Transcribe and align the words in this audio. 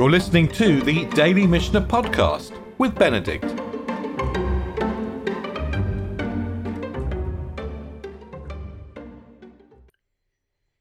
You're 0.00 0.08
listening 0.08 0.48
to 0.52 0.80
the 0.80 1.04
Daily 1.10 1.46
Mishnah 1.46 1.82
Podcast 1.82 2.58
with 2.78 2.94
Benedict. 2.94 3.44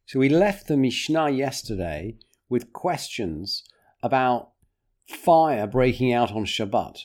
So 0.05 0.19
we 0.19 0.29
left 0.29 0.67
the 0.67 0.77
Mishnah 0.77 1.31
yesterday 1.31 2.15
with 2.47 2.71
questions 2.71 3.65
about 4.01 4.51
fire 5.05 5.67
breaking 5.67 6.13
out 6.13 6.31
on 6.31 6.45
Shabbat. 6.45 6.99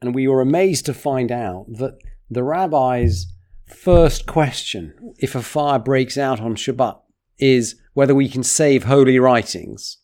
And 0.00 0.14
we 0.14 0.26
were 0.26 0.40
amazed 0.40 0.86
to 0.86 0.94
find 0.94 1.30
out 1.30 1.66
that 1.74 1.98
the 2.30 2.44
rabbi's 2.44 3.26
first 3.66 4.24
question, 4.24 4.94
if 5.18 5.34
a 5.34 5.42
fire 5.42 5.78
breaks 5.78 6.16
out 6.16 6.40
on 6.40 6.54
Shabbat, 6.54 6.98
is 7.38 7.78
whether 7.92 8.14
we 8.14 8.30
can 8.30 8.42
save 8.42 8.84
holy 8.84 9.18
writings. 9.18 9.97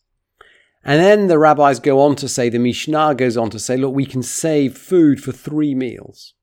And 0.85 1.01
then 1.01 1.27
the 1.27 1.39
rabbis 1.39 1.79
go 1.79 1.99
on 1.99 2.15
to 2.17 2.29
say, 2.29 2.47
the 2.47 2.59
Mishnah 2.59 3.15
goes 3.15 3.35
on 3.35 3.49
to 3.49 3.59
say, 3.59 3.75
look, 3.75 3.95
we 3.95 4.05
can 4.05 4.21
save 4.21 4.77
food 4.77 5.21
for 5.21 5.31
three 5.31 5.73
meals. 5.73 6.35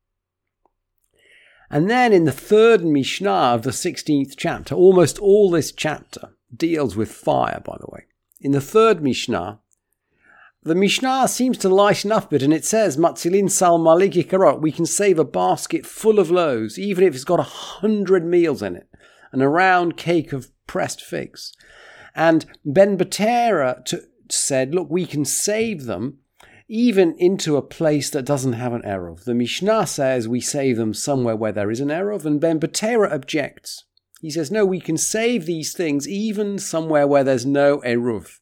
And 1.71 1.89
then 1.89 2.13
in 2.13 2.25
the 2.25 2.33
third 2.33 2.85
Mishnah 2.85 3.31
of 3.31 3.63
the 3.63 3.71
16th 3.71 4.35
chapter, 4.37 4.75
almost 4.75 5.21
all 5.21 5.51
this 5.51 5.71
chapter 5.71 6.31
deals 6.55 6.97
with 6.97 7.11
fire, 7.11 7.63
by 7.65 7.79
the 7.79 7.87
way. 7.89 8.07
In 8.41 8.51
the 8.51 8.61
third 8.61 9.01
Mishnah, 9.01 9.61
the 10.65 10.75
Mishnah 10.75 11.29
seems 11.29 11.57
to 11.59 11.69
lighten 11.69 12.11
up 12.11 12.25
a 12.25 12.29
bit 12.29 12.43
and 12.43 12.53
it 12.53 12.65
says, 12.65 12.97
Matzilin 12.97 13.51
sal 13.51 13.79
maliki 13.79 14.29
karot, 14.29 14.61
we 14.61 14.73
can 14.73 14.87
save 14.87 15.19
a 15.19 15.25
basket 15.25 15.87
full 15.87 16.19
of 16.19 16.31
loaves, 16.31 16.79
even 16.79 17.05
if 17.05 17.15
it's 17.15 17.25
got 17.25 17.41
a 17.41 17.45
hundred 17.45 18.27
meals 18.27 18.61
in 18.61 18.75
it, 18.75 18.89
and 19.31 19.41
a 19.41 19.49
round 19.49 19.97
cake 19.97 20.33
of 20.33 20.51
pressed 20.67 21.01
figs. 21.01 21.53
And 22.15 22.45
Ben 22.65 22.99
Betera 22.99 23.85
said, 24.33 24.75
look, 24.75 24.91
we 24.91 25.07
can 25.07 25.25
save 25.25 25.85
them 25.85 26.19
even 26.69 27.15
into 27.19 27.57
a 27.57 27.63
place 27.63 28.09
that 28.11 28.25
doesn't 28.25 28.55
have 28.55 28.73
an 28.73 28.83
Eruv. 28.83 29.25
The 29.25 29.35
Mishnah 29.35 29.87
says 29.87 30.27
we 30.27 30.41
save 30.41 30.77
them 30.77 30.95
somewhere 30.95 31.37
where 31.37 31.53
there 31.53 31.71
is 31.71 31.81
an 31.81 31.89
Eruv, 31.89 32.25
and 32.25 32.41
Ben 32.41 32.59
Betera 32.59 33.13
objects. 33.13 33.85
He 34.21 34.31
says, 34.31 34.51
no, 34.51 34.65
we 34.65 34.81
can 34.81 34.97
save 34.97 35.47
these 35.47 35.75
things 35.75 36.09
even 36.09 36.59
somewhere 36.59 37.07
where 37.07 37.25
there's 37.25 37.45
no 37.45 37.79
Eruv. 37.81 38.39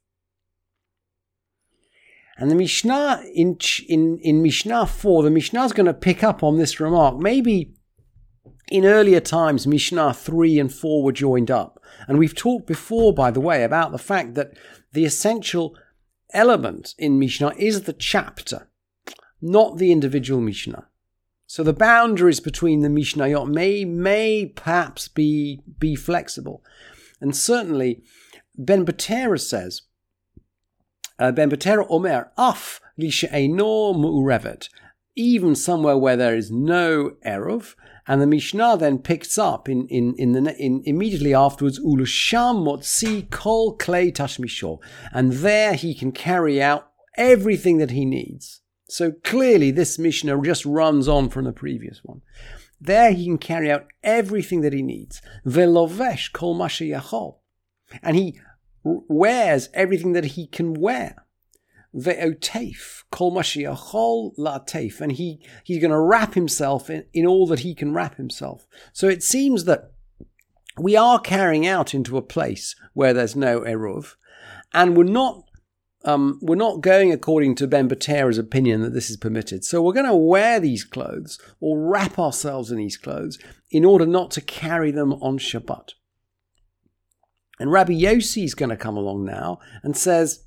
And 2.36 2.50
the 2.50 2.54
Mishnah 2.54 3.22
in, 3.34 3.58
in, 3.88 4.18
in 4.22 4.42
Mishnah 4.42 4.86
4, 4.86 5.22
the 5.22 5.30
Mishnah 5.30 5.64
is 5.64 5.72
going 5.72 5.86
to 5.86 5.94
pick 5.94 6.22
up 6.22 6.42
on 6.42 6.56
this 6.56 6.80
remark. 6.80 7.18
Maybe 7.18 7.74
in 8.70 8.86
earlier 8.86 9.20
times, 9.20 9.66
Mishnah 9.66 10.14
3 10.14 10.58
and 10.58 10.72
4 10.72 11.02
were 11.02 11.12
joined 11.12 11.50
up. 11.50 11.79
And 12.08 12.18
we've 12.18 12.34
talked 12.34 12.66
before, 12.66 13.12
by 13.12 13.30
the 13.30 13.40
way, 13.40 13.64
about 13.64 13.92
the 13.92 13.98
fact 13.98 14.34
that 14.34 14.52
the 14.92 15.04
essential 15.04 15.76
element 16.32 16.94
in 16.98 17.18
Mishnah 17.18 17.54
is 17.56 17.82
the 17.82 17.92
chapter, 17.92 18.68
not 19.40 19.78
the 19.78 19.92
individual 19.92 20.40
Mishnah. 20.40 20.86
So 21.46 21.62
the 21.62 21.72
boundaries 21.72 22.40
between 22.40 22.80
the 22.80 22.88
Mishnayot 22.88 23.48
may, 23.48 23.84
may 23.84 24.46
perhaps 24.46 25.08
be, 25.08 25.60
be 25.78 25.96
flexible. 25.96 26.62
And 27.20 27.34
certainly, 27.36 28.02
Ben 28.56 28.86
Betera 28.86 29.40
says 29.40 29.82
uh, 31.20 31.30
ben 31.30 31.50
Betera 31.50 31.86
Omer, 31.90 32.30
af 32.38 32.80
li 32.96 33.10
she'eno 33.10 33.92
mu'urevet, 33.92 34.68
even 35.16 35.54
somewhere 35.54 35.96
where 35.96 36.16
there 36.16 36.36
is 36.36 36.50
no 36.50 37.12
eruv, 37.26 37.74
and 38.06 38.20
the 38.20 38.26
Mishnah 38.26 38.76
then 38.78 38.98
picks 38.98 39.38
up 39.38 39.68
in, 39.68 39.86
in, 39.88 40.14
in 40.16 40.32
the 40.32 40.56
in, 40.56 40.82
immediately 40.84 41.34
afterwards 41.34 41.78
ulusham 41.78 42.64
motzi 42.64 43.28
kol 43.30 43.76
klei 43.76 44.12
tashmishor, 44.12 44.78
and 45.12 45.32
there 45.34 45.74
he 45.74 45.94
can 45.94 46.12
carry 46.12 46.62
out 46.62 46.90
everything 47.16 47.78
that 47.78 47.90
he 47.90 48.04
needs. 48.04 48.62
So 48.88 49.12
clearly, 49.22 49.70
this 49.70 49.98
Mishnah 49.98 50.40
just 50.42 50.66
runs 50.66 51.06
on 51.06 51.28
from 51.28 51.44
the 51.44 51.52
previous 51.52 52.00
one. 52.02 52.22
There 52.80 53.12
he 53.12 53.26
can 53.26 53.38
carry 53.38 53.70
out 53.70 53.86
everything 54.02 54.62
that 54.62 54.72
he 54.72 54.82
needs. 54.82 55.20
Velovesh 55.46 56.32
kol 56.32 56.56
yachol, 56.56 57.36
and 58.02 58.16
he 58.16 58.40
wears 58.82 59.68
everything 59.74 60.12
that 60.14 60.24
he 60.24 60.46
can 60.46 60.74
wear. 60.74 61.26
Ve'otef, 61.94 63.04
kol 63.10 63.32
mashiachol 63.32 64.36
la'tef. 64.38 65.00
And 65.00 65.12
he, 65.12 65.40
he's 65.64 65.80
going 65.80 65.90
to 65.90 66.00
wrap 66.00 66.34
himself 66.34 66.88
in, 66.88 67.04
in 67.12 67.26
all 67.26 67.46
that 67.48 67.60
he 67.60 67.74
can 67.74 67.92
wrap 67.92 68.16
himself. 68.16 68.66
So 68.92 69.08
it 69.08 69.22
seems 69.22 69.64
that 69.64 69.92
we 70.78 70.96
are 70.96 71.18
carrying 71.18 71.66
out 71.66 71.94
into 71.94 72.16
a 72.16 72.22
place 72.22 72.74
where 72.94 73.12
there's 73.12 73.36
no 73.36 73.60
eruv, 73.60 74.14
and 74.72 74.96
we're 74.96 75.04
not 75.04 75.44
um, 76.02 76.38
we're 76.40 76.54
not 76.54 76.80
going 76.80 77.12
according 77.12 77.56
to 77.56 77.66
Ben 77.66 77.88
Betera's 77.88 78.38
opinion 78.38 78.80
that 78.80 78.94
this 78.94 79.10
is 79.10 79.18
permitted. 79.18 79.64
So 79.64 79.82
we're 79.82 79.92
going 79.92 80.06
to 80.06 80.14
wear 80.14 80.58
these 80.58 80.82
clothes 80.82 81.38
or 81.60 81.78
wrap 81.78 82.18
ourselves 82.18 82.70
in 82.70 82.78
these 82.78 82.96
clothes 82.96 83.38
in 83.70 83.84
order 83.84 84.06
not 84.06 84.30
to 84.32 84.40
carry 84.40 84.90
them 84.90 85.12
on 85.14 85.38
Shabbat. 85.38 85.90
And 87.58 87.70
Rabbi 87.70 87.92
Yossi 87.92 88.44
is 88.44 88.54
going 88.54 88.70
to 88.70 88.76
come 88.78 88.96
along 88.96 89.26
now 89.26 89.58
and 89.82 89.94
says, 89.94 90.46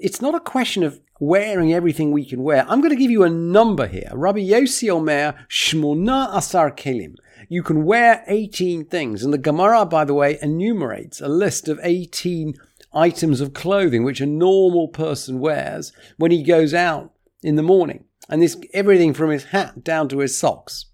it's 0.00 0.20
not 0.20 0.34
a 0.34 0.40
question 0.40 0.82
of 0.82 1.00
wearing 1.20 1.72
everything 1.72 2.10
we 2.10 2.24
can 2.24 2.42
wear. 2.42 2.64
I'm 2.68 2.80
going 2.80 2.90
to 2.90 3.00
give 3.00 3.10
you 3.10 3.22
a 3.22 3.30
number 3.30 3.86
here. 3.86 4.10
Rabbi 4.12 4.40
Yossi 4.40 4.90
Omer, 4.90 5.34
Shmona 5.48 6.34
Asar 6.34 6.70
Kelim. 6.70 7.16
You 7.48 7.62
can 7.62 7.84
wear 7.84 8.24
18 8.26 8.86
things. 8.86 9.22
And 9.22 9.32
the 9.32 9.38
Gemara, 9.38 9.84
by 9.84 10.04
the 10.04 10.14
way, 10.14 10.38
enumerates 10.40 11.20
a 11.20 11.28
list 11.28 11.68
of 11.68 11.78
18 11.82 12.54
items 12.92 13.40
of 13.40 13.54
clothing 13.54 14.02
which 14.02 14.20
a 14.20 14.26
normal 14.26 14.88
person 14.88 15.38
wears 15.40 15.92
when 16.16 16.30
he 16.30 16.42
goes 16.42 16.74
out 16.74 17.12
in 17.42 17.56
the 17.56 17.62
morning. 17.62 18.04
And 18.28 18.42
this 18.42 18.56
everything 18.72 19.14
from 19.14 19.30
his 19.30 19.44
hat 19.44 19.84
down 19.84 20.08
to 20.08 20.18
his 20.18 20.36
socks. 20.36 20.86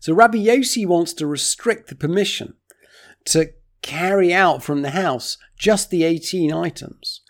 So 0.00 0.12
Rabbi 0.12 0.38
Yossi 0.38 0.86
wants 0.86 1.12
to 1.14 1.26
restrict 1.26 1.88
the 1.88 1.94
permission 1.94 2.54
to 3.26 3.52
carry 3.82 4.32
out 4.32 4.62
from 4.62 4.82
the 4.82 4.90
house 4.90 5.38
just 5.56 5.90
the 5.90 6.04
18 6.04 6.52
items. 6.52 7.21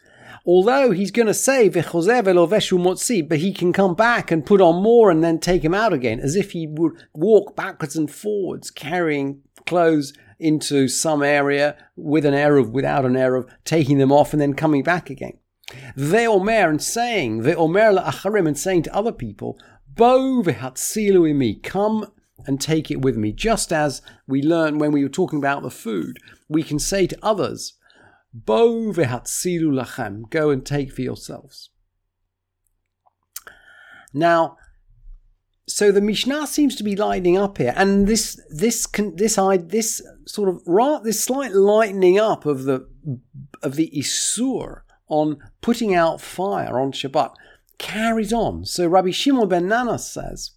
Although 0.45 0.91
he's 0.91 1.11
going 1.11 1.29
to 1.29 1.35
say 1.35 1.71
motzi, 1.71 3.29
but 3.29 3.39
he 3.39 3.53
can 3.53 3.73
come 3.73 3.95
back 3.95 4.31
and 4.31 4.45
put 4.45 4.61
on 4.61 4.83
more 4.83 5.11
and 5.11 5.23
then 5.23 5.39
take 5.39 5.65
him 5.65 5.75
out 5.75 5.93
again, 5.93 6.19
as 6.21 6.35
if 6.37 6.53
he 6.53 6.67
would 6.67 6.93
walk 7.15 7.55
backwards 7.55 7.97
and 7.97 8.11
forwards 8.11 8.71
carrying 8.71 9.43
clothes 9.67 10.13
into 10.41 10.89
some 10.89 11.23
area 11.23 11.77
with 11.95 12.25
an 12.27 12.35
eruv 12.35 12.73
without 12.73 13.05
an 13.05 13.13
eruv 13.13 13.49
taking 13.65 13.99
them 13.99 14.11
off 14.11 14.33
and 14.33 14.43
then 14.43 14.55
coming 14.55 14.83
back 14.83 15.09
again. 15.09 15.39
Ve'omer 15.97 16.69
and 16.69 16.83
saying 16.83 17.43
ve'omer 17.43 17.97
la'acharim 17.99 18.49
and 18.49 18.59
saying 18.59 18.83
to 18.83 18.95
other 18.95 19.13
people, 19.13 19.59
Bo 19.95 20.43
ve'hatzilu 20.43 21.33
imi, 21.33 21.63
come 21.63 22.11
and 22.47 22.61
take 22.61 22.91
it 22.91 23.03
with 23.03 23.17
me. 23.17 23.33
Just 23.33 23.73
as 23.73 24.03
we 24.27 24.43
learned 24.43 24.81
when 24.81 24.91
we 24.91 25.03
were 25.03 25.09
talking 25.09 25.39
about 25.39 25.63
the 25.63 25.71
food, 25.71 26.19
we 26.49 26.63
can 26.63 26.79
say 26.79 27.07
to 27.07 27.19
others, 27.23 27.75
Bo 28.35 28.93
vehatzilu 28.93 29.85
lachem, 29.85 30.29
go 30.31 30.51
and 30.51 30.65
take 30.65 30.93
for 30.93 31.03
yourselves. 31.03 31.71
Now, 34.15 34.57
so 35.69 35.93
the 35.93 36.01
Mishnah 36.01 36.47
seems 36.47 36.75
to 36.77 36.83
be 36.83 36.97
lighting 36.97 37.37
up 37.37 37.59
here, 37.59 37.73
and 37.77 38.07
this 38.07 38.41
this 38.51 38.87
this 39.15 39.37
this 39.37 40.03
sort 40.27 40.49
of 40.49 41.05
this 41.05 41.23
slight 41.23 41.53
lightening 41.53 42.19
up 42.19 42.47
of 42.47 42.65
the 42.65 42.89
of 43.63 43.77
the 43.77 43.91
isur 43.95 44.81
on 45.09 45.39
putting 45.61 45.95
out 45.95 46.21
fire 46.21 46.81
on 46.81 46.93
Shabbat 46.93 47.35
carries 47.79 48.33
on. 48.33 48.65
So 48.65 48.87
Rabbi 48.87 49.11
Shimon 49.11 49.49
ben 49.49 49.69
Nanas 49.69 50.11
says 50.11 50.53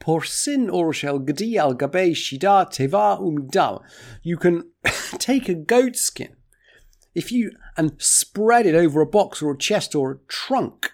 Porsin 0.00 0.68
orshel 0.68 1.24
gadi 1.24 1.58
al 1.58 1.74
gabe 1.74 2.14
shida 2.14 2.70
teva. 2.70 3.82
You 4.22 4.36
can 4.36 4.70
take 5.18 5.48
a 5.48 5.54
goat 5.54 5.96
skin 5.96 6.36
if 7.14 7.32
you 7.32 7.52
and 7.76 7.92
spread 7.98 8.66
it 8.66 8.74
over 8.74 9.00
a 9.00 9.06
box 9.06 9.42
or 9.42 9.52
a 9.52 9.58
chest 9.58 9.94
or 9.94 10.10
a 10.12 10.18
trunk. 10.28 10.92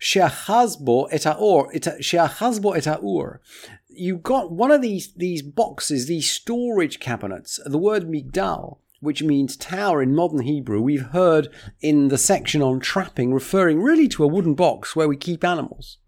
Sheachazbo 0.00 1.08
et 1.10 1.22
aor, 1.22 1.72
sheachazbo 1.72 2.76
et 2.76 2.86
aur. 2.86 3.40
You 3.88 4.16
got 4.18 4.50
one 4.50 4.70
of 4.70 4.82
these 4.82 5.12
these 5.14 5.42
boxes, 5.42 6.06
these 6.06 6.30
storage 6.30 7.00
cabinets. 7.00 7.60
The 7.64 7.78
word 7.78 8.04
migdal 8.04 8.78
which 9.00 9.22
means 9.22 9.54
tower 9.54 10.02
in 10.02 10.14
modern 10.14 10.40
Hebrew, 10.40 10.80
we've 10.80 11.08
heard 11.08 11.50
in 11.82 12.08
the 12.08 12.16
section 12.16 12.62
on 12.62 12.80
trapping, 12.80 13.34
referring 13.34 13.82
really 13.82 14.08
to 14.08 14.24
a 14.24 14.26
wooden 14.26 14.54
box 14.54 14.96
where 14.96 15.06
we 15.06 15.18
keep 15.18 15.44
animals 15.44 15.98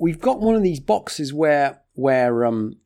we've 0.00 0.20
got 0.20 0.40
one 0.40 0.54
of 0.54 0.62
these 0.62 0.80
boxes 0.80 1.32
where 1.32 1.82
where 1.92 2.44
um, 2.44 2.76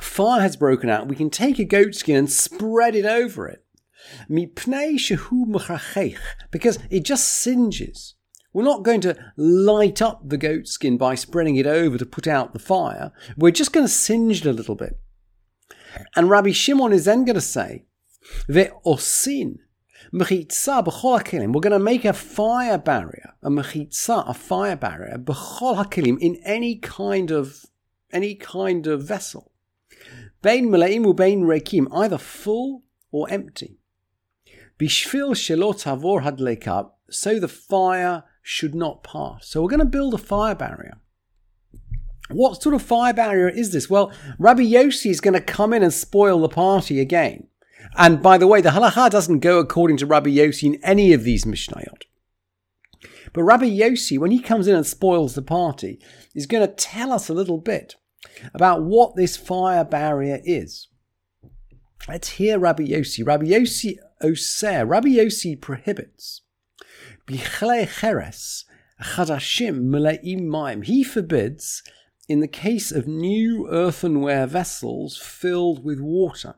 fire 0.00 0.40
has 0.40 0.56
broken 0.56 0.88
out. 0.90 1.08
We 1.08 1.16
can 1.16 1.30
take 1.30 1.58
a 1.58 1.64
goat 1.64 1.94
skin 1.94 2.16
and 2.16 2.30
spread 2.30 2.94
it 2.94 3.04
over 3.04 3.46
it. 3.48 3.64
Because 6.50 6.78
it 6.90 7.04
just 7.04 7.42
singes. 7.42 8.14
We're 8.52 8.62
not 8.62 8.84
going 8.84 9.00
to 9.02 9.16
light 9.36 10.00
up 10.00 10.28
the 10.28 10.38
goat 10.38 10.66
skin 10.66 10.96
by 10.96 11.14
spreading 11.14 11.56
it 11.56 11.66
over 11.66 11.98
to 11.98 12.06
put 12.06 12.26
out 12.26 12.52
the 12.52 12.58
fire. 12.58 13.12
We're 13.36 13.50
just 13.50 13.72
going 13.72 13.84
to 13.84 13.92
singe 13.92 14.40
it 14.40 14.48
a 14.48 14.52
little 14.52 14.76
bit. 14.76 14.98
And 16.14 16.30
Rabbi 16.30 16.52
Shimon 16.52 16.92
is 16.92 17.04
then 17.04 17.24
going 17.24 17.34
to 17.34 17.40
say 17.40 17.84
Ve'osin. 18.48 19.56
We're 20.12 20.24
going 20.24 21.72
to 21.72 21.78
make 21.78 22.04
a 22.04 22.12
fire 22.12 22.78
barrier, 22.78 23.34
a 23.42 23.50
mechitza, 23.50 24.28
a 24.28 24.34
fire 24.34 24.76
barrier, 24.76 25.20
in 26.20 26.36
any 26.44 26.76
kind 26.76 27.30
of, 27.30 27.66
any 28.12 28.36
kind 28.36 28.86
of 28.86 29.02
vessel. 29.02 29.50
Bein 30.42 30.68
meleim 30.68 31.04
ubein 31.04 31.42
rekim, 31.42 31.86
either 31.92 32.18
full 32.18 32.84
or 33.10 33.28
empty. 33.30 33.78
Bishvil 34.78 35.34
shelot 35.34 35.84
havor 35.84 36.22
hadleka, 36.22 36.90
so 37.10 37.40
the 37.40 37.48
fire 37.48 38.24
should 38.42 38.74
not 38.74 39.02
pass. 39.02 39.48
So 39.48 39.62
we're 39.62 39.70
going 39.70 39.80
to 39.80 39.86
build 39.86 40.14
a 40.14 40.18
fire 40.18 40.54
barrier. 40.54 40.98
What 42.28 42.62
sort 42.62 42.74
of 42.74 42.82
fire 42.82 43.12
barrier 43.12 43.48
is 43.48 43.72
this? 43.72 43.88
Well, 43.88 44.12
Rabbi 44.38 44.62
Yossi 44.62 45.10
is 45.10 45.20
going 45.20 45.34
to 45.34 45.40
come 45.40 45.72
in 45.72 45.82
and 45.82 45.92
spoil 45.92 46.40
the 46.40 46.48
party 46.48 47.00
again. 47.00 47.46
And 47.96 48.20
by 48.20 48.36
the 48.36 48.46
way, 48.46 48.60
the 48.60 48.70
halacha 48.70 49.10
doesn't 49.10 49.40
go 49.40 49.58
according 49.58 49.98
to 49.98 50.06
Rabbi 50.06 50.30
Yossi 50.30 50.64
in 50.64 50.84
any 50.84 51.12
of 51.12 51.24
these 51.24 51.44
Mishnayot. 51.44 52.02
But 53.32 53.44
Rabbi 53.44 53.66
Yossi, 53.66 54.18
when 54.18 54.30
he 54.30 54.40
comes 54.40 54.66
in 54.66 54.74
and 54.74 54.86
spoils 54.86 55.34
the 55.34 55.42
party, 55.42 56.00
is 56.34 56.46
going 56.46 56.66
to 56.66 56.72
tell 56.72 57.12
us 57.12 57.28
a 57.28 57.34
little 57.34 57.58
bit 57.58 57.96
about 58.54 58.82
what 58.82 59.16
this 59.16 59.36
fire 59.36 59.84
barrier 59.84 60.40
is. 60.44 60.88
Let's 62.08 62.30
hear 62.30 62.58
Rabbi 62.58 62.84
Yossi. 62.84 63.26
Rabbi 63.26 63.46
Yossi 63.46 63.96
oser. 64.20 64.86
Rabbi 64.86 65.08
Yossi 65.08 65.60
prohibits. 65.60 66.42
Bichle 67.26 67.88
cheres 67.88 68.64
chadashim 69.02 69.88
meleim 69.88 70.42
maim. 70.42 70.82
He 70.82 71.02
forbids 71.02 71.82
in 72.28 72.40
the 72.40 72.48
case 72.48 72.92
of 72.92 73.06
new 73.06 73.68
earthenware 73.70 74.46
vessels 74.46 75.16
filled 75.16 75.84
with 75.84 76.00
water. 76.00 76.56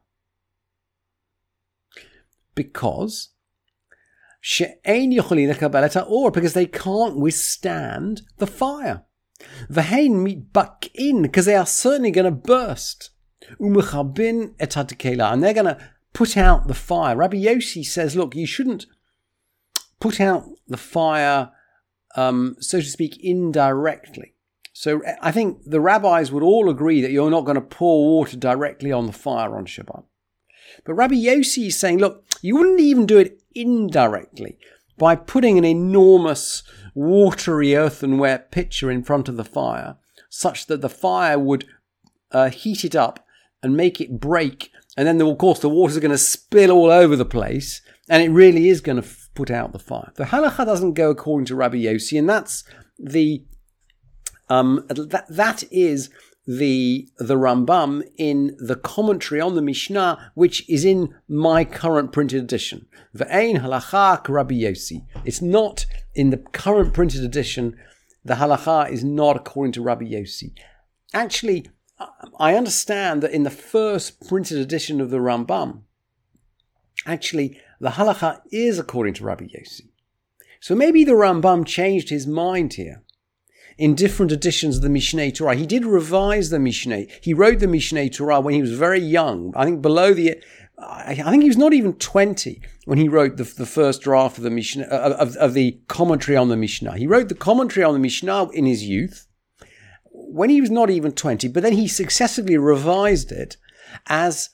Because 2.54 3.30
or 6.08 6.30
because 6.30 6.54
they 6.54 6.66
can't 6.66 7.18
withstand 7.18 8.22
the 8.38 8.46
fire. 8.46 9.04
Vahain 9.70 10.22
meet 10.22 10.52
back 10.52 10.88
in 10.94 11.22
because 11.22 11.46
they 11.46 11.54
are 11.54 11.66
certainly 11.66 12.10
going 12.10 12.24
to 12.24 12.30
burst. 12.30 13.10
Umachabin 13.60 14.56
etadikela, 14.56 15.32
and 15.32 15.42
they're 15.42 15.54
going 15.54 15.66
to 15.66 15.78
put 16.12 16.36
out 16.36 16.66
the 16.66 16.74
fire. 16.74 17.16
Rabbi 17.16 17.36
Yossi 17.36 17.84
says, 17.84 18.16
look, 18.16 18.34
you 18.34 18.46
shouldn't 18.46 18.86
put 20.00 20.20
out 20.20 20.48
the 20.66 20.76
fire, 20.76 21.50
um, 22.16 22.56
so 22.60 22.80
to 22.80 22.86
speak, 22.86 23.18
indirectly. 23.22 24.34
So 24.72 25.02
I 25.20 25.32
think 25.32 25.62
the 25.64 25.80
rabbis 25.80 26.30
would 26.30 26.42
all 26.42 26.70
agree 26.70 27.00
that 27.00 27.10
you're 27.10 27.30
not 27.30 27.44
going 27.44 27.56
to 27.56 27.60
pour 27.60 28.06
water 28.06 28.36
directly 28.36 28.92
on 28.92 29.06
the 29.06 29.12
fire 29.12 29.56
on 29.56 29.66
Shabbat. 29.66 30.04
But 30.84 30.94
Rabbi 30.94 31.14
Yossi 31.14 31.66
is 31.66 31.78
saying, 31.78 31.98
look, 31.98 32.24
you 32.42 32.56
wouldn't 32.56 32.80
even 32.80 33.06
do 33.06 33.18
it 33.18 33.42
indirectly 33.54 34.58
by 34.96 35.16
putting 35.16 35.58
an 35.58 35.64
enormous 35.64 36.62
watery 36.98 37.76
earthenware 37.76 38.40
pitcher 38.50 38.90
in 38.90 39.04
front 39.04 39.28
of 39.28 39.36
the 39.36 39.44
fire, 39.44 39.96
such 40.28 40.66
that 40.66 40.80
the 40.80 40.88
fire 40.88 41.38
would 41.38 41.64
uh, 42.32 42.50
heat 42.50 42.84
it 42.84 42.96
up 42.96 43.24
and 43.62 43.76
make 43.76 44.00
it 44.00 44.18
break. 44.18 44.72
And 44.96 45.06
then, 45.06 45.20
of 45.20 45.38
course, 45.38 45.60
the 45.60 45.68
water 45.68 45.92
is 45.92 45.98
going 46.00 46.10
to 46.10 46.18
spill 46.18 46.72
all 46.72 46.90
over 46.90 47.14
the 47.14 47.24
place, 47.24 47.82
and 48.08 48.20
it 48.20 48.30
really 48.30 48.68
is 48.68 48.80
going 48.80 49.00
to 49.00 49.06
f- 49.06 49.30
put 49.34 49.48
out 49.48 49.72
the 49.72 49.78
fire. 49.78 50.12
The 50.16 50.24
halacha 50.24 50.66
doesn't 50.66 50.94
go 50.94 51.10
according 51.10 51.46
to 51.46 51.54
Rabbi 51.54 51.76
Yossi, 51.76 52.18
and 52.18 52.28
that's 52.28 52.64
the 52.98 53.44
um, 54.48 54.84
that, 54.88 55.26
that 55.28 55.62
is 55.70 56.10
the 56.48 57.06
the 57.18 57.36
Rambam 57.36 58.02
in 58.16 58.56
the 58.58 58.74
commentary 58.74 59.38
on 59.38 59.54
the 59.54 59.60
Mishnah, 59.60 60.32
which 60.34 60.66
is 60.66 60.82
in 60.82 61.14
my 61.28 61.62
current 61.62 62.10
printed 62.10 62.42
edition. 62.42 62.86
Ve'ein 63.14 63.60
halacha 63.60 64.26
Rabbi 64.26 64.54
Yossi. 64.54 65.04
It's 65.26 65.42
not 65.42 65.84
in 66.14 66.30
the 66.30 66.38
current 66.38 66.94
printed 66.94 67.22
edition. 67.22 67.76
The 68.24 68.34
halacha 68.36 68.90
is 68.90 69.04
not 69.04 69.36
according 69.36 69.72
to 69.72 69.82
Rabbi 69.82 70.06
Yossi. 70.06 70.54
Actually, 71.12 71.66
I 72.40 72.54
understand 72.54 73.22
that 73.22 73.32
in 73.32 73.42
the 73.42 73.50
first 73.50 74.26
printed 74.26 74.56
edition 74.56 75.02
of 75.02 75.10
the 75.10 75.18
Rambam, 75.18 75.82
actually 77.04 77.60
the 77.78 77.90
halacha 77.90 78.40
is 78.50 78.78
according 78.78 79.12
to 79.14 79.24
Rabbi 79.24 79.44
Yossi. 79.44 79.90
So 80.60 80.74
maybe 80.74 81.04
the 81.04 81.12
Rambam 81.12 81.66
changed 81.66 82.08
his 82.08 82.26
mind 82.26 82.72
here 82.72 83.02
in 83.78 83.94
different 83.94 84.32
editions 84.32 84.76
of 84.76 84.82
the 84.82 84.88
Mishneh 84.88 85.34
Torah. 85.34 85.54
He 85.54 85.66
did 85.66 85.86
revise 85.86 86.50
the 86.50 86.58
Mishneh. 86.58 87.10
He 87.22 87.32
wrote 87.32 87.60
the 87.60 87.66
Mishneh 87.66 88.12
Torah 88.12 88.40
when 88.40 88.54
he 88.54 88.60
was 88.60 88.72
very 88.72 89.00
young. 89.00 89.52
I 89.56 89.64
think 89.64 89.80
below 89.80 90.12
the, 90.12 90.42
I 90.78 91.14
think 91.14 91.42
he 91.42 91.48
was 91.48 91.56
not 91.56 91.72
even 91.72 91.94
20 91.94 92.60
when 92.84 92.98
he 92.98 93.08
wrote 93.08 93.36
the, 93.36 93.44
the 93.44 93.66
first 93.66 94.02
draft 94.02 94.36
of 94.36 94.44
the 94.44 94.50
Mishnah, 94.50 94.86
uh, 94.90 94.94
uh, 94.94 95.16
of, 95.20 95.36
of 95.36 95.54
the 95.54 95.80
commentary 95.86 96.36
on 96.36 96.48
the 96.48 96.56
Mishnah. 96.56 96.98
He 96.98 97.06
wrote 97.06 97.28
the 97.28 97.36
commentary 97.36 97.84
on 97.84 97.94
the 97.94 98.00
Mishnah 98.00 98.50
in 98.50 98.66
his 98.66 98.82
youth 98.82 99.28
when 100.10 100.50
he 100.50 100.60
was 100.60 100.70
not 100.70 100.90
even 100.90 101.12
20, 101.12 101.48
but 101.48 101.62
then 101.62 101.72
he 101.72 101.86
successively 101.86 102.58
revised 102.58 103.30
it 103.30 103.56
as 104.08 104.50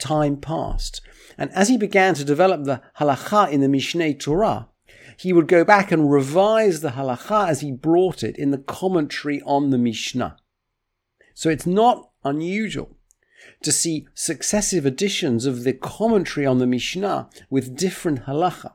time 0.00 0.36
passed. 0.36 1.00
And 1.36 1.50
as 1.50 1.68
he 1.68 1.76
began 1.76 2.14
to 2.14 2.24
develop 2.24 2.64
the 2.64 2.80
halacha 3.00 3.50
in 3.50 3.60
the 3.60 3.66
Mishneh 3.66 4.18
Torah, 4.18 4.68
he 5.16 5.32
would 5.32 5.48
go 5.48 5.64
back 5.64 5.90
and 5.92 6.10
revise 6.10 6.80
the 6.80 6.90
halacha 6.90 7.48
as 7.48 7.60
he 7.60 7.72
brought 7.72 8.22
it 8.22 8.36
in 8.36 8.50
the 8.50 8.58
commentary 8.58 9.40
on 9.42 9.70
the 9.70 9.78
Mishnah. 9.78 10.36
So 11.34 11.50
it's 11.50 11.66
not 11.66 12.10
unusual 12.24 12.96
to 13.62 13.72
see 13.72 14.06
successive 14.14 14.84
editions 14.86 15.46
of 15.46 15.64
the 15.64 15.72
commentary 15.72 16.46
on 16.46 16.58
the 16.58 16.66
Mishnah 16.66 17.30
with 17.50 17.76
different 17.76 18.26
halacha. 18.26 18.72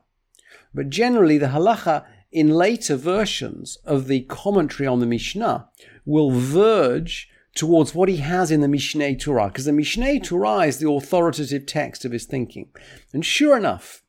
But 0.74 0.90
generally, 0.90 1.38
the 1.38 1.48
halacha 1.48 2.04
in 2.32 2.48
later 2.48 2.96
versions 2.96 3.78
of 3.84 4.08
the 4.08 4.22
commentary 4.22 4.86
on 4.86 5.00
the 5.00 5.06
Mishnah 5.06 5.68
will 6.04 6.30
verge 6.30 7.28
towards 7.54 7.94
what 7.94 8.08
he 8.08 8.16
has 8.16 8.50
in 8.50 8.60
the 8.60 8.66
Mishneh 8.66 9.18
Torah, 9.20 9.46
because 9.46 9.66
the 9.66 9.72
Mishneh 9.72 10.22
Torah 10.22 10.66
is 10.66 10.78
the 10.78 10.90
authoritative 10.90 11.66
text 11.66 12.04
of 12.04 12.12
his 12.12 12.24
thinking. 12.24 12.68
And 13.12 13.24
sure 13.24 13.56
enough, 13.56 14.02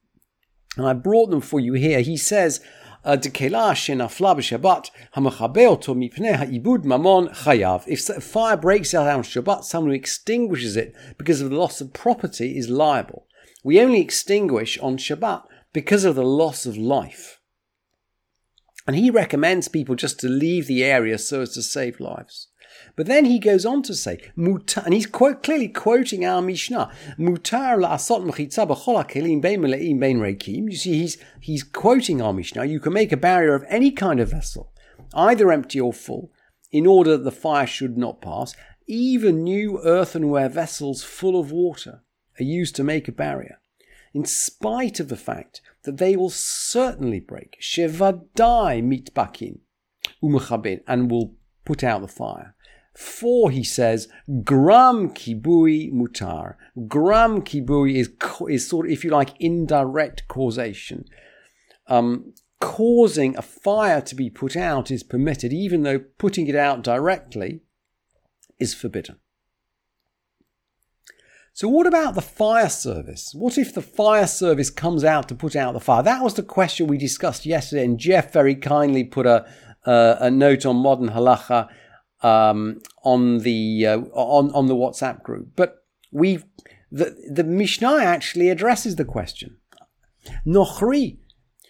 and 0.78 0.88
I 0.88 0.94
brought 0.94 1.30
them 1.30 1.42
for 1.42 1.60
you 1.60 1.74
here. 1.74 2.02
He 2.02 2.18
says, 2.18 2.62
uh, 3.04 3.18
If 7.88 8.24
fire 8.24 8.58
breaks 8.58 8.94
out 8.94 9.08
on 9.08 9.24
Shabbat, 9.24 9.64
someone 9.64 9.92
who 9.92 9.96
extinguishes 9.96 10.76
it 10.76 10.96
because 11.18 11.42
of 11.42 11.50
the 11.50 11.56
loss 11.56 11.82
of 11.82 11.94
property 11.94 12.58
is 12.58 12.70
liable. 12.70 13.28
We 13.64 13.80
only 13.80 14.02
extinguish 14.02 14.78
on 14.80 14.98
Shabbat 14.98 15.44
because 15.74 16.04
of 16.04 16.16
the 16.16 16.24
loss 16.24 16.66
of 16.66 16.78
life. 16.78 17.40
And 18.88 18.96
he 18.96 19.10
recommends 19.10 19.68
people 19.68 19.96
just 19.96 20.20
to 20.20 20.30
leave 20.30 20.68
the 20.68 20.84
area 20.84 21.18
so 21.18 21.42
as 21.42 21.54
to 21.56 21.64
save 21.64 22.00
lives. 22.00 22.50
But 22.96 23.08
then 23.08 23.26
he 23.26 23.40
goes 23.40 23.66
on 23.66 23.84
to 23.84 23.94
say, 23.94 24.20
and 24.36 24.94
he's 24.94 25.06
clearly 25.06 25.68
quoting 25.68 26.26
our 26.26 26.42
Mishnah, 26.42 26.92
Mutar 27.20 27.78
la'asot 27.78 28.26
mechitza 28.26 28.68
b'chol 28.68 28.98
ha'kelim 28.98 29.42
bein 29.42 29.62
mele'im 29.62 30.00
bein 30.00 30.20
reikim. 30.20 30.72
You 30.72 30.78
see, 30.78 31.00
he's, 31.00 31.18
he's 31.42 31.64
quoting 31.64 32.22
our 32.22 32.34
Mishnah. 32.34 32.66
You 32.66 32.80
can 32.80 32.94
make 32.94 33.12
a 33.12 33.18
barrier 33.18 33.54
of 33.54 33.66
any 33.68 33.92
kind 33.92 34.20
of 34.20 34.32
vessel, 34.32 34.72
either 35.14 35.52
empty 35.52 35.80
or 35.80 35.94
full, 35.94 36.32
in 36.72 36.88
order 36.88 37.12
that 37.12 37.24
the 37.24 37.32
fire 37.32 37.68
should 37.68 37.98
not 37.98 38.22
pass. 38.22 38.56
Even 38.88 39.44
new 39.44 39.82
earthenware 39.84 40.50
vessels 40.50 41.04
full 41.04 41.40
of 41.40 41.52
water 41.52 42.04
are 42.40 42.44
used 42.44 42.76
to 42.76 42.84
make 42.84 43.08
a 43.08 43.12
barrier, 43.12 43.60
in 44.14 44.26
spite 44.26 45.00
of 45.00 45.10
the 45.10 45.16
fact 45.16 45.62
that 45.84 45.98
they 45.98 46.16
will 46.16 46.30
certainly 46.30 47.20
break. 47.20 47.58
Shevadai 47.62 48.82
mitbakin 48.84 49.60
umechabin, 50.24 50.82
and 50.88 51.10
will 51.10 51.36
put 51.66 51.84
out 51.84 52.02
the 52.02 52.08
fire. 52.08 52.55
For, 52.96 53.52
he 53.52 53.64
says, 53.64 54.08
gram 54.44 55.10
kibui 55.10 55.92
mutar. 55.92 56.56
Gram 56.88 57.42
kibui 57.42 57.96
is, 57.96 58.10
is 58.50 58.68
sort 58.68 58.86
of, 58.86 58.92
if 58.94 59.04
you 59.04 59.12
like, 59.12 59.34
indirect 59.40 60.28
causation. 60.30 61.06
Um, 61.88 62.34
causing 62.62 63.38
a 63.38 63.42
fire 63.42 64.02
to 64.02 64.16
be 64.16 64.30
put 64.30 64.56
out 64.56 64.92
is 64.92 65.04
permitted, 65.04 65.52
even 65.52 65.84
though 65.84 66.00
putting 66.00 66.48
it 66.48 66.56
out 66.56 66.84
directly 66.84 67.60
is 68.60 68.74
forbidden. 68.74 69.18
So, 71.52 71.68
what 71.68 71.88
about 71.88 72.16
the 72.16 72.22
fire 72.22 72.70
service? 72.70 73.34
What 73.34 73.58
if 73.58 73.74
the 73.74 73.82
fire 73.82 74.28
service 74.28 74.70
comes 74.70 75.04
out 75.04 75.30
to 75.30 75.36
put 75.36 75.56
out 75.56 75.74
the 75.74 75.80
fire? 75.80 76.04
That 76.04 76.24
was 76.24 76.34
the 76.34 76.44
question 76.44 76.88
we 76.88 76.98
discussed 76.98 77.46
yesterday, 77.46 77.86
and 77.86 78.00
Jeff 78.00 78.32
very 78.34 78.56
kindly 78.56 79.04
put 79.04 79.26
a, 79.26 79.46
uh, 79.86 80.16
a 80.20 80.32
note 80.32 80.66
on 80.66 80.78
modern 80.78 81.10
halacha 81.10 81.70
um, 82.22 82.82
on 83.04 83.40
the 83.40 83.86
uh, 83.88 84.00
on 84.14 84.52
on 84.54 84.68
the 84.68 84.76
WhatsApp 84.76 85.24
group. 85.24 85.50
But 85.56 85.86
we 86.12 86.44
the 86.92 87.16
the 87.30 87.44
Mishnah 87.44 87.98
actually 87.98 88.50
addresses 88.50 88.96
the 88.96 89.06
question. 89.06 89.58
Nochri 90.46 91.18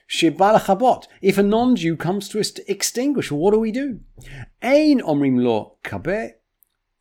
shibal 0.09 0.59
chabot. 0.59 1.07
If 1.21 1.37
a 1.37 1.43
non-Jew 1.43 1.97
comes 1.97 2.29
to 2.29 2.39
us 2.39 2.51
to 2.51 2.71
extinguish, 2.71 3.31
what 3.31 3.51
do 3.51 3.59
we 3.59 3.71
do? 3.71 3.99
Ein 4.61 5.01
omrim 5.01 5.43
lo 5.43 5.77
kabe 5.83 6.33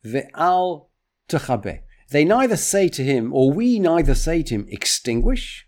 ve'al 0.03 0.87
techabe. 1.29 1.81
they 2.09 2.23
neither 2.23 2.57
say 2.57 2.87
to 2.89 3.03
him, 3.03 3.33
or 3.33 3.51
we 3.51 3.79
neither 3.79 4.15
say 4.15 4.43
to 4.43 4.55
him, 4.55 4.65
extinguish, 4.69 5.67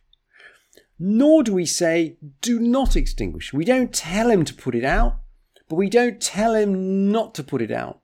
nor 0.99 1.43
do 1.43 1.53
we 1.53 1.65
say, 1.65 2.17
do 2.41 2.59
not 2.59 2.95
extinguish. 2.95 3.53
We 3.53 3.65
don't 3.65 3.93
tell 3.93 4.29
him 4.29 4.45
to 4.45 4.53
put 4.53 4.75
it 4.75 4.83
out, 4.83 5.19
but 5.69 5.75
we 5.75 5.89
don't 5.89 6.21
tell 6.21 6.53
him 6.53 7.11
not 7.11 7.35
to 7.35 7.43
put 7.43 7.61
it 7.61 7.71
out. 7.71 8.01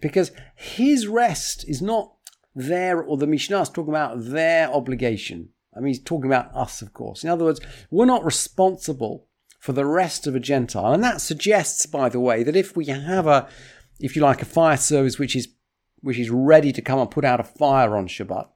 Because 0.00 0.30
his 0.54 1.06
rest 1.06 1.64
is 1.68 1.82
not 1.82 2.12
their, 2.54 3.02
or 3.02 3.16
the 3.16 3.26
Mishnah 3.26 3.62
is 3.62 3.68
talking 3.68 3.92
about 3.92 4.24
their 4.24 4.72
obligation. 4.72 5.48
I 5.76 5.80
mean, 5.80 5.88
he's 5.88 6.02
talking 6.02 6.26
about 6.26 6.54
us, 6.54 6.82
of 6.82 6.92
course. 6.92 7.24
In 7.24 7.30
other 7.30 7.44
words, 7.44 7.60
we're 7.90 8.04
not 8.04 8.24
responsible 8.24 9.26
for 9.58 9.72
the 9.72 9.86
rest 9.86 10.26
of 10.26 10.36
a 10.36 10.40
Gentile. 10.40 10.92
And 10.92 11.02
that 11.02 11.20
suggests, 11.20 11.86
by 11.86 12.08
the 12.08 12.20
way, 12.20 12.42
that 12.42 12.54
if 12.54 12.76
we 12.76 12.84
have 12.86 13.26
a, 13.26 13.48
if 13.98 14.14
you 14.14 14.22
like, 14.22 14.42
a 14.42 14.44
fire 14.44 14.76
service 14.76 15.18
which 15.18 15.34
is 15.34 15.48
which 16.02 16.18
is 16.18 16.28
ready 16.28 16.70
to 16.70 16.82
come 16.82 16.98
and 16.98 17.10
put 17.10 17.24
out 17.24 17.40
a 17.40 17.44
fire 17.44 17.96
on 17.96 18.06
Shabbat, 18.06 18.46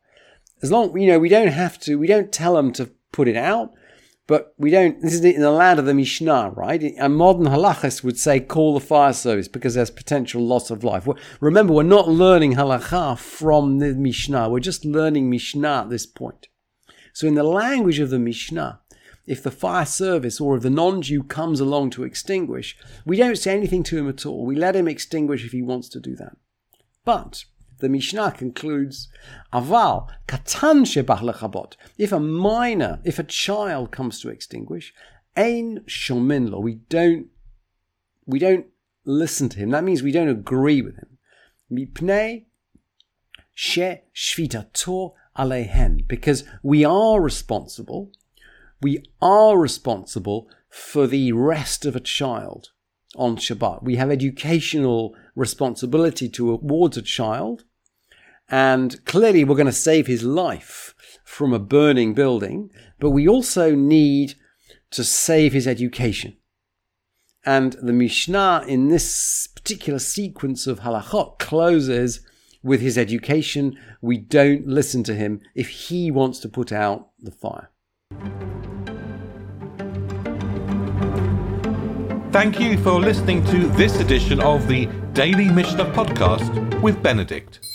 as 0.61 0.71
long 0.71 0.95
you 0.99 1.07
know 1.07 1.19
we 1.19 1.31
don't 1.31 1.49
have 1.49 1.79
to, 1.81 1.99
we 1.99 2.07
don't 2.07 2.31
tell 2.31 2.55
them 2.55 2.73
to 2.75 2.91
put 3.11 3.27
it 3.27 3.37
out, 3.37 3.73
but 4.29 4.53
we 4.59 4.71
don't. 4.71 5.01
This 5.01 5.15
is 5.15 5.25
in 5.25 5.41
the 5.41 5.51
land 5.51 5.79
of 5.79 5.87
the 5.87 5.95
Mishnah, 5.95 6.53
right? 6.55 6.95
A 6.99 7.09
modern 7.09 7.47
halachist 7.47 8.05
would 8.05 8.19
say 8.19 8.39
call 8.39 8.75
the 8.75 8.81
fire 8.81 9.15
service 9.15 9.49
because 9.49 9.75
there's 9.75 9.91
potential 9.91 10.43
loss 10.43 10.71
of 10.71 10.85
life. 10.85 11.09
Remember, 11.41 11.73
we're 11.73 11.83
not 11.83 12.09
learning 12.09 12.55
halacha 12.55 13.19
from 13.19 13.79
the 13.79 13.95
Mishnah. 13.95 14.51
We're 14.51 14.61
just 14.61 14.85
learning 14.85 15.31
Mishnah 15.31 15.81
at 15.81 15.91
this 15.91 16.05
point. 16.05 16.49
So, 17.15 17.27
in 17.27 17.37
the 17.37 17.43
language 17.43 18.01
of 18.01 18.11
the 18.11 18.19
Mishnah, 18.19 18.81
if 19.27 19.43
the 19.43 19.51
fire 19.51 19.87
service 19.87 20.43
or 20.43 20.57
if 20.57 20.63
the 20.63 20.69
non 20.69 21.01
Jew 21.01 21.23
comes 21.23 21.59
along 21.59 21.91
to 21.91 22.05
extinguish, 22.05 22.77
we 23.07 23.17
don't 23.17 23.39
say 23.39 23.57
anything 23.57 23.83
to 23.85 23.97
him 23.97 24.11
at 24.11 24.27
all. 24.27 24.45
We 24.45 24.57
let 24.57 24.77
him 24.77 24.89
extinguish 24.89 25.43
if 25.43 25.53
he 25.53 25.63
wants 25.63 25.89
to 25.89 26.01
do 26.01 26.15
that. 26.17 26.37
But 27.03 27.47
the 27.79 27.89
Mishnah 27.89 28.33
concludes, 28.33 29.09
Aval, 29.53 30.09
katan 30.27 30.83
shebach. 30.85 31.75
If 31.97 32.13
a 32.13 32.21
minor, 32.21 33.01
if 33.05 33.19
a 33.19 33.25
child 33.25 33.91
comes 33.91 34.21
to 34.21 34.29
extinguish, 34.29 34.93
ein 35.37 35.81
shomin 35.87 36.51
lo. 36.51 36.61
We 36.61 36.75
don't, 36.89 37.29
we 38.27 38.39
don't 38.39 38.67
listen 39.05 39.49
to 39.51 39.59
him. 39.59 39.71
That 39.71 39.85
means 39.85 40.03
we 40.03 40.13
don't 40.13 40.29
agree 40.29 40.83
with 40.83 40.97
him. 40.97 41.19
Mipnei 41.73 42.47
she 43.55 44.01
shvitato 44.15 45.15
alehen. 45.37 46.07
Because 46.07 46.45
we 46.63 46.85
are 46.85 47.21
responsible 47.21 48.13
we 48.81 49.05
are 49.21 49.59
responsible 49.59 50.49
for 50.69 51.07
the 51.07 51.33
rest 51.33 51.85
of 51.85 51.97
a 51.97 52.01
child 52.01 52.71
on 53.17 53.37
Shabbat. 53.37 53.83
We 53.83 53.97
have 53.97 54.11
educational 54.11 55.15
responsibility 55.35 56.29
towards 56.29 56.97
a 56.97 57.03
child, 57.03 57.65
and 58.49 59.05
clearly 59.05 59.45
we're 59.45 59.57
going 59.57 59.67
to 59.67 59.73
save 59.73 60.07
his 60.07 60.23
life 60.23 60.95
from 61.25 61.53
a 61.53 61.59
burning 61.59 62.15
building, 62.15 62.71
but 62.99 63.11
we 63.11 63.29
also 63.29 63.75
need 63.75 64.35
to 64.91 65.05
save 65.05 65.53
his 65.53 65.67
education. 65.67 66.37
And 67.45 67.75
the 67.75 67.93
Mishnah 67.93 68.65
in 68.67 68.89
this 68.89 69.47
particular 69.47 69.99
sequence 69.99 70.67
of 70.67 70.81
halachot 70.81 71.39
closes 71.39 72.21
with 72.63 72.81
his 72.81 72.99
education. 72.99 73.79
We 74.01 74.19
don't 74.19 74.67
listen 74.67 75.03
to 75.05 75.15
him 75.15 75.41
if 75.55 75.69
he 75.69 76.11
wants 76.11 76.41
to 76.41 76.49
put 76.49 76.73
out 76.73 77.11
the 77.19 77.31
fire. 77.31 77.71
Thank 82.31 82.61
you 82.61 82.77
for 82.79 83.01
listening 83.01 83.45
to 83.47 83.69
this 83.69 84.01
edition 84.01 84.41
of 84.41 84.69
the 84.69 84.87
Daily 85.13 85.51
Mishnah 85.51 85.87
Podcast 85.93 86.81
with 86.83 87.03
Benedict. 87.03 87.68